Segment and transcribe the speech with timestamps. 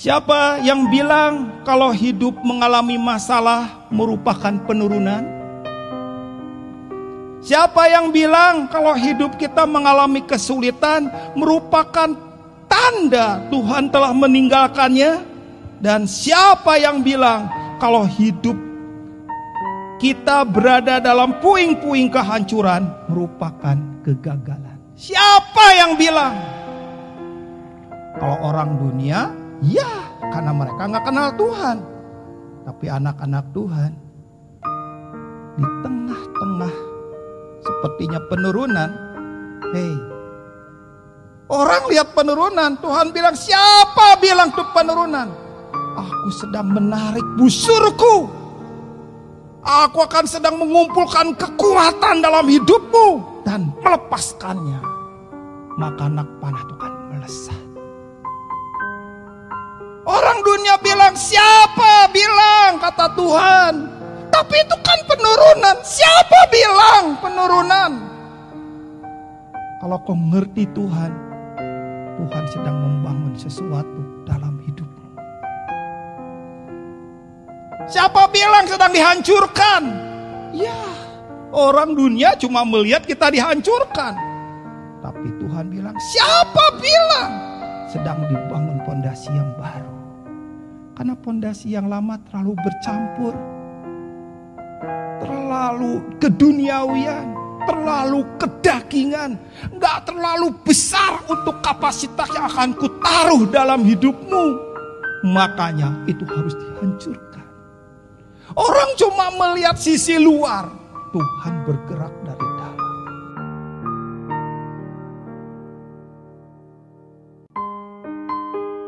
[0.00, 5.20] Siapa yang bilang kalau hidup mengalami masalah merupakan penurunan?
[7.44, 12.16] Siapa yang bilang kalau hidup kita mengalami kesulitan merupakan
[12.64, 15.20] tanda Tuhan telah meninggalkannya?
[15.84, 18.56] Dan siapa yang bilang kalau hidup
[20.00, 24.80] kita berada dalam puing-puing kehancuran merupakan kegagalan?
[24.96, 26.40] Siapa yang bilang?
[28.16, 29.88] Kalau orang dunia, ya
[30.30, 31.76] karena mereka nggak kenal Tuhan.
[32.60, 33.90] Tapi anak-anak Tuhan
[35.56, 36.74] di tengah-tengah
[37.64, 38.90] sepertinya penurunan.
[39.70, 39.94] Hei,
[41.50, 45.28] orang lihat penurunan, Tuhan bilang siapa bilang tuh penurunan?
[45.98, 48.28] Aku sedang menarik busurku.
[49.60, 54.80] Aku akan sedang mengumpulkan kekuatan dalam hidupmu dan melepaskannya.
[55.76, 57.69] Maka anak panah itu akan melesat.
[60.40, 63.74] Orang dunia bilang siapa bilang kata Tuhan.
[64.32, 65.76] Tapi itu kan penurunan.
[65.84, 67.90] Siapa bilang penurunan?
[69.84, 71.12] Kalau kau ngerti Tuhan,
[72.16, 75.12] Tuhan sedang membangun sesuatu dalam hidupmu.
[77.84, 79.82] Siapa bilang sedang dihancurkan?
[80.56, 80.80] Ya,
[81.52, 84.16] orang dunia cuma melihat kita dihancurkan.
[85.04, 87.30] Tapi Tuhan bilang, siapa bilang
[87.92, 89.99] sedang dibangun pondasi yang baru?
[91.00, 93.32] Karena pondasi yang lama terlalu bercampur.
[95.24, 97.24] Terlalu keduniawian,
[97.64, 99.40] terlalu kedagingan,
[99.80, 104.44] nggak terlalu besar untuk kapasitas yang akan kutaruh dalam hidupmu.
[105.24, 107.48] Makanya itu harus dihancurkan.
[108.52, 110.68] Orang cuma melihat sisi luar,
[111.16, 112.44] Tuhan bergerak dari